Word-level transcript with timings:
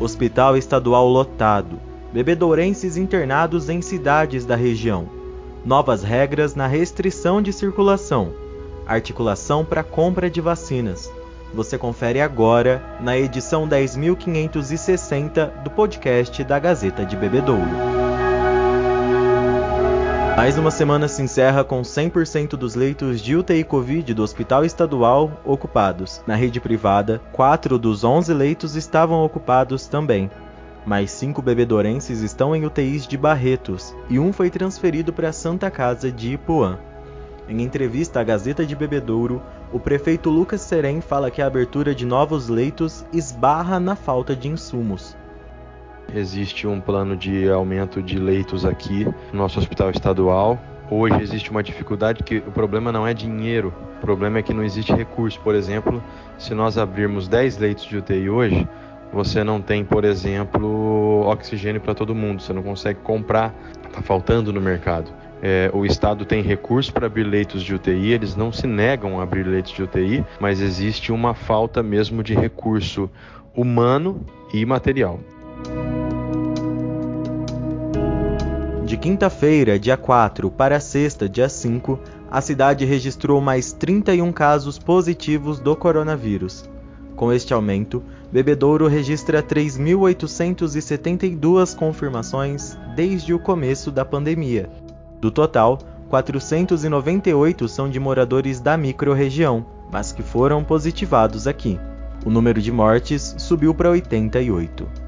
Hospital 0.00 0.56
estadual 0.56 1.06
lotado. 1.06 1.78
Bebedourenses 2.10 2.96
internados 2.96 3.68
em 3.68 3.82
cidades 3.82 4.46
da 4.46 4.56
região. 4.56 5.06
Novas 5.62 6.02
regras 6.02 6.54
na 6.54 6.66
restrição 6.66 7.42
de 7.42 7.52
circulação. 7.52 8.32
Articulação 8.86 9.62
para 9.62 9.84
compra 9.84 10.30
de 10.30 10.40
vacinas. 10.40 11.12
Você 11.52 11.76
confere 11.76 12.18
agora 12.18 12.82
na 12.98 13.18
edição 13.18 13.68
10.560 13.68 15.62
do 15.62 15.70
podcast 15.70 16.42
da 16.44 16.58
Gazeta 16.58 17.04
de 17.04 17.14
Bebedouro. 17.14 17.99
Mais 20.40 20.56
uma 20.56 20.70
semana 20.70 21.06
se 21.06 21.20
encerra 21.20 21.62
com 21.62 21.82
100% 21.82 22.56
dos 22.56 22.74
leitos 22.74 23.20
de 23.20 23.36
UTI 23.36 23.62
Covid 23.62 24.14
do 24.14 24.22
Hospital 24.22 24.64
Estadual 24.64 25.38
ocupados. 25.44 26.22
Na 26.26 26.34
rede 26.34 26.58
privada, 26.58 27.20
4 27.32 27.78
dos 27.78 28.04
11 28.04 28.32
leitos 28.32 28.74
estavam 28.74 29.22
ocupados 29.22 29.86
também. 29.86 30.30
Mais 30.86 31.10
cinco 31.10 31.42
bebedorenses 31.42 32.22
estão 32.22 32.56
em 32.56 32.64
UTIs 32.64 33.06
de 33.06 33.18
Barretos 33.18 33.94
e 34.08 34.18
um 34.18 34.32
foi 34.32 34.48
transferido 34.48 35.12
para 35.12 35.28
a 35.28 35.32
Santa 35.32 35.70
Casa 35.70 36.10
de 36.10 36.32
Ipuã. 36.32 36.78
Em 37.46 37.60
entrevista 37.60 38.20
à 38.20 38.24
Gazeta 38.24 38.64
de 38.64 38.74
Bebedouro, 38.74 39.42
o 39.70 39.78
prefeito 39.78 40.30
Lucas 40.30 40.62
Serem 40.62 41.02
fala 41.02 41.30
que 41.30 41.42
a 41.42 41.46
abertura 41.46 41.94
de 41.94 42.06
novos 42.06 42.48
leitos 42.48 43.04
esbarra 43.12 43.78
na 43.78 43.94
falta 43.94 44.34
de 44.34 44.48
insumos. 44.48 45.14
Existe 46.14 46.66
um 46.66 46.80
plano 46.80 47.16
de 47.16 47.48
aumento 47.48 48.02
de 48.02 48.18
leitos 48.18 48.64
aqui 48.64 49.04
no 49.32 49.38
nosso 49.38 49.58
hospital 49.58 49.90
estadual. 49.90 50.58
Hoje 50.90 51.22
existe 51.22 51.50
uma 51.50 51.62
dificuldade 51.62 52.24
que 52.24 52.38
o 52.38 52.50
problema 52.50 52.90
não 52.90 53.06
é 53.06 53.14
dinheiro, 53.14 53.72
o 53.98 54.00
problema 54.00 54.38
é 54.38 54.42
que 54.42 54.52
não 54.52 54.64
existe 54.64 54.92
recurso. 54.92 55.38
Por 55.40 55.54
exemplo, 55.54 56.02
se 56.36 56.52
nós 56.52 56.76
abrirmos 56.76 57.28
10 57.28 57.58
leitos 57.58 57.84
de 57.84 57.96
UTI 57.96 58.28
hoje, 58.28 58.68
você 59.12 59.44
não 59.44 59.60
tem, 59.60 59.84
por 59.84 60.04
exemplo, 60.04 61.24
oxigênio 61.26 61.80
para 61.80 61.94
todo 61.94 62.12
mundo, 62.12 62.42
você 62.42 62.52
não 62.52 62.62
consegue 62.62 62.98
comprar, 63.00 63.54
está 63.86 64.02
faltando 64.02 64.52
no 64.52 64.60
mercado. 64.60 65.12
É, 65.42 65.70
o 65.72 65.86
Estado 65.86 66.24
tem 66.24 66.42
recurso 66.42 66.92
para 66.92 67.06
abrir 67.06 67.24
leitos 67.24 67.62
de 67.62 67.74
UTI, 67.74 68.12
eles 68.12 68.34
não 68.34 68.52
se 68.52 68.66
negam 68.66 69.20
a 69.20 69.22
abrir 69.22 69.46
leitos 69.46 69.72
de 69.72 69.82
UTI, 69.82 70.24
mas 70.40 70.60
existe 70.60 71.12
uma 71.12 71.34
falta 71.34 71.82
mesmo 71.82 72.22
de 72.22 72.34
recurso 72.34 73.08
humano 73.54 74.24
e 74.52 74.66
material. 74.66 75.20
Quinta-feira, 79.00 79.78
dia 79.78 79.96
4, 79.96 80.50
para 80.50 80.78
sexta, 80.78 81.26
dia 81.26 81.48
5, 81.48 81.98
a 82.30 82.42
cidade 82.42 82.84
registrou 82.84 83.40
mais 83.40 83.72
31 83.72 84.30
casos 84.30 84.78
positivos 84.78 85.58
do 85.58 85.74
coronavírus. 85.74 86.68
Com 87.16 87.32
este 87.32 87.54
aumento, 87.54 88.02
Bebedouro 88.30 88.86
registra 88.86 89.42
3.872 89.42 91.74
confirmações 91.74 92.76
desde 92.94 93.32
o 93.32 93.38
começo 93.38 93.90
da 93.90 94.04
pandemia. 94.04 94.68
Do 95.18 95.30
total, 95.30 95.78
498 96.10 97.68
são 97.68 97.88
de 97.88 97.98
moradores 97.98 98.60
da 98.60 98.76
microrregião, 98.76 99.64
mas 99.90 100.12
que 100.12 100.22
foram 100.22 100.62
positivados 100.62 101.46
aqui. 101.46 101.80
O 102.24 102.28
número 102.28 102.60
de 102.60 102.70
mortes 102.70 103.34
subiu 103.38 103.74
para 103.74 103.88
88. 103.88 104.99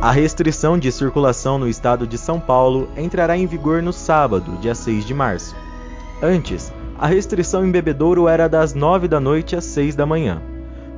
A 0.00 0.12
restrição 0.12 0.78
de 0.78 0.92
circulação 0.92 1.58
no 1.58 1.68
estado 1.68 2.06
de 2.06 2.16
São 2.16 2.38
Paulo 2.38 2.88
entrará 2.96 3.36
em 3.36 3.46
vigor 3.46 3.82
no 3.82 3.92
sábado, 3.92 4.56
dia 4.60 4.72
6 4.72 5.04
de 5.04 5.12
março. 5.12 5.56
Antes, 6.22 6.72
a 6.96 7.08
restrição 7.08 7.66
em 7.66 7.70
Bebedouro 7.72 8.28
era 8.28 8.48
das 8.48 8.74
9 8.74 9.08
da 9.08 9.18
noite 9.18 9.56
às 9.56 9.64
6 9.64 9.96
da 9.96 10.06
manhã. 10.06 10.40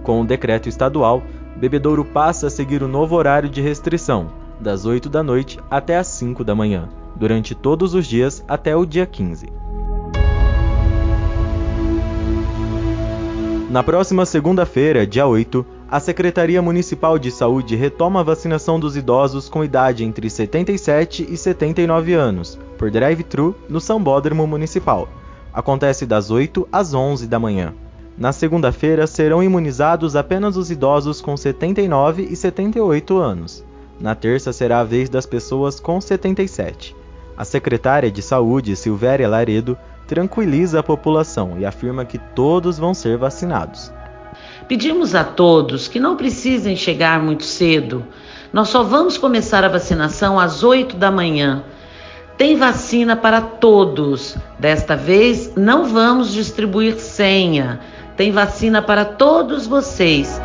Com 0.02 0.20
o 0.20 0.26
decreto 0.26 0.68
estadual, 0.68 1.22
Bebedouro 1.56 2.04
passa 2.04 2.48
a 2.48 2.50
seguir 2.50 2.82
o 2.82 2.88
novo 2.88 3.16
horário 3.16 3.48
de 3.48 3.62
restrição, 3.62 4.32
das 4.60 4.84
8 4.84 5.08
da 5.08 5.22
noite 5.22 5.58
até 5.70 5.96
às 5.96 6.06
5 6.08 6.44
da 6.44 6.54
manhã, 6.54 6.86
durante 7.16 7.54
todos 7.54 7.94
os 7.94 8.06
dias 8.06 8.44
até 8.46 8.76
o 8.76 8.84
dia 8.84 9.06
15. 9.06 9.50
Na 13.70 13.82
próxima 13.82 14.26
segunda-feira, 14.26 15.06
dia 15.06 15.26
8, 15.26 15.64
a 15.90 15.98
Secretaria 15.98 16.62
Municipal 16.62 17.18
de 17.18 17.32
Saúde 17.32 17.74
retoma 17.74 18.20
a 18.20 18.22
vacinação 18.22 18.78
dos 18.78 18.96
idosos 18.96 19.48
com 19.48 19.64
idade 19.64 20.04
entre 20.04 20.30
77 20.30 21.26
e 21.28 21.36
79 21.36 22.14
anos, 22.14 22.56
por 22.78 22.92
drive-thru, 22.92 23.56
no 23.68 23.80
Sambódromo 23.80 24.46
Municipal. 24.46 25.08
Acontece 25.52 26.06
das 26.06 26.30
8 26.30 26.68
às 26.70 26.94
11 26.94 27.26
da 27.26 27.40
manhã. 27.40 27.74
Na 28.16 28.30
segunda-feira 28.30 29.04
serão 29.08 29.42
imunizados 29.42 30.14
apenas 30.14 30.56
os 30.56 30.70
idosos 30.70 31.20
com 31.20 31.36
79 31.36 32.22
e 32.22 32.36
78 32.36 33.18
anos. 33.18 33.64
Na 33.98 34.14
terça 34.14 34.52
será 34.52 34.78
a 34.80 34.84
vez 34.84 35.08
das 35.08 35.26
pessoas 35.26 35.80
com 35.80 36.00
77. 36.00 36.94
A 37.36 37.44
secretária 37.44 38.12
de 38.12 38.22
Saúde, 38.22 38.76
Silvéria 38.76 39.28
Laredo, 39.28 39.76
tranquiliza 40.06 40.78
a 40.78 40.84
população 40.84 41.56
e 41.58 41.66
afirma 41.66 42.04
que 42.04 42.18
todos 42.18 42.78
vão 42.78 42.94
ser 42.94 43.18
vacinados. 43.18 43.92
Pedimos 44.68 45.14
a 45.14 45.24
todos 45.24 45.88
que 45.88 45.98
não 45.98 46.16
precisem 46.16 46.76
chegar 46.76 47.20
muito 47.20 47.44
cedo. 47.44 48.04
Nós 48.52 48.68
só 48.68 48.82
vamos 48.82 49.18
começar 49.18 49.64
a 49.64 49.68
vacinação 49.68 50.38
às 50.38 50.62
8 50.62 50.96
da 50.96 51.10
manhã. 51.10 51.64
Tem 52.36 52.56
vacina 52.56 53.16
para 53.16 53.40
todos. 53.40 54.36
Desta 54.58 54.96
vez 54.96 55.52
não 55.56 55.84
vamos 55.84 56.32
distribuir 56.32 56.98
senha. 56.98 57.80
Tem 58.16 58.32
vacina 58.32 58.80
para 58.80 59.04
todos 59.04 59.66
vocês. 59.66 60.40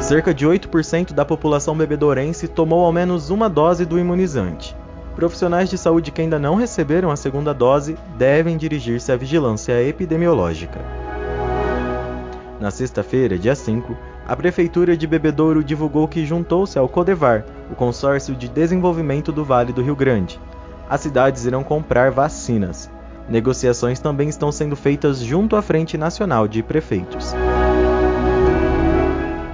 Cerca 0.00 0.32
de 0.32 0.46
8% 0.46 1.12
da 1.12 1.24
população 1.24 1.76
bebedorense 1.76 2.46
tomou 2.46 2.84
ao 2.84 2.92
menos 2.92 3.30
uma 3.30 3.48
dose 3.48 3.84
do 3.84 3.98
imunizante. 3.98 4.76
Profissionais 5.16 5.70
de 5.70 5.78
saúde 5.78 6.10
que 6.10 6.20
ainda 6.20 6.38
não 6.38 6.56
receberam 6.56 7.10
a 7.10 7.16
segunda 7.16 7.54
dose 7.54 7.96
devem 8.16 8.56
dirigir-se 8.56 9.10
à 9.10 9.16
vigilância 9.16 9.82
epidemiológica. 9.82 11.05
Na 12.58 12.70
sexta-feira, 12.70 13.38
dia 13.38 13.54
5, 13.54 13.96
a 14.26 14.34
Prefeitura 14.34 14.96
de 14.96 15.06
Bebedouro 15.06 15.62
divulgou 15.62 16.08
que 16.08 16.24
juntou-se 16.24 16.78
ao 16.78 16.88
CODEVAR, 16.88 17.44
o 17.70 17.74
Consórcio 17.74 18.34
de 18.34 18.48
Desenvolvimento 18.48 19.30
do 19.30 19.44
Vale 19.44 19.72
do 19.72 19.82
Rio 19.82 19.94
Grande. 19.94 20.40
As 20.88 21.02
cidades 21.02 21.44
irão 21.44 21.62
comprar 21.62 22.10
vacinas. 22.10 22.90
Negociações 23.28 24.00
também 24.00 24.28
estão 24.28 24.50
sendo 24.50 24.74
feitas 24.74 25.18
junto 25.18 25.54
à 25.54 25.60
Frente 25.60 25.98
Nacional 25.98 26.48
de 26.48 26.62
Prefeitos. 26.62 27.34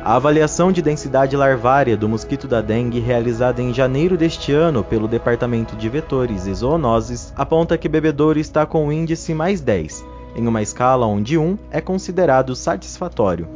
A 0.05 0.17
avaliação 0.17 0.71
de 0.71 0.83
densidade 0.83 1.37
larvária 1.37 1.97
do 1.97 2.09
mosquito 2.09 2.47
da 2.47 2.61
dengue, 2.61 3.01
realizada 3.01 3.63
em 3.63 3.73
janeiro 3.73 4.17
deste 4.17 4.53
ano 4.53 4.85
pelo 4.85 5.09
Departamento 5.09 5.75
de 5.75 5.89
Vetores 5.89 6.47
e 6.47 6.55
Zoonoses, 6.55 7.33
aponta 7.37 7.79
que 7.79 7.89
Bebedouro 7.89 8.39
está 8.39 8.67
com 8.67 8.89
o 8.89 8.93
índice 8.93 9.33
mais 9.33 9.61
10, 9.61 10.05
em 10.35 10.47
uma 10.47 10.63
escala 10.63 11.07
onde 11.07 11.37
1 11.39 11.59
é 11.71 11.81
considerado 11.81 12.55
satisfatório. 12.57 13.49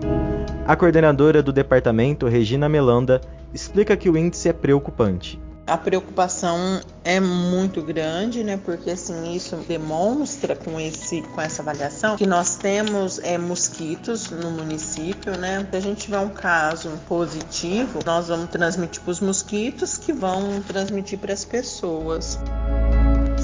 A 0.66 0.74
coordenadora 0.74 1.42
do 1.42 1.52
departamento, 1.52 2.26
Regina 2.26 2.68
Melanda, 2.68 3.20
explica 3.54 3.96
que 3.96 4.10
o 4.10 4.16
índice 4.16 4.48
é 4.48 4.52
preocupante. 4.52 5.40
A 5.66 5.76
preocupação 5.76 6.80
é 7.02 7.18
muito 7.18 7.82
grande, 7.82 8.44
né? 8.44 8.56
Porque 8.56 8.88
assim 8.88 9.34
isso 9.34 9.56
demonstra 9.68 10.54
com 10.54 10.78
esse 10.78 11.22
com 11.22 11.40
essa 11.40 11.60
avaliação 11.60 12.16
que 12.16 12.24
nós 12.24 12.54
temos 12.54 13.18
é, 13.18 13.36
mosquitos 13.36 14.30
no 14.30 14.52
município, 14.52 15.36
né? 15.36 15.66
Se 15.68 15.76
a 15.76 15.80
gente 15.80 16.02
tiver 16.02 16.20
um 16.20 16.28
caso 16.28 16.90
positivo, 17.08 17.98
nós 18.06 18.28
vamos 18.28 18.48
transmitir 18.50 19.02
para 19.02 19.10
os 19.10 19.20
mosquitos 19.20 19.98
que 19.98 20.12
vão 20.12 20.62
transmitir 20.68 21.18
para 21.18 21.32
as 21.32 21.44
pessoas. 21.44 22.38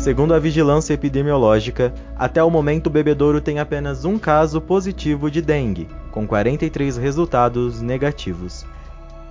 Segundo 0.02 0.34
a 0.34 0.38
vigilância 0.40 0.94
epidemiológica, 0.94 1.94
até 2.16 2.42
o 2.42 2.50
momento 2.50 2.88
o 2.88 2.90
bebedouro 2.90 3.40
tem 3.40 3.60
apenas 3.60 4.04
um 4.04 4.18
caso 4.18 4.60
positivo 4.60 5.30
de 5.30 5.40
dengue, 5.40 5.86
com 6.10 6.26
43 6.26 6.96
resultados 6.96 7.80
negativos. 7.80 8.66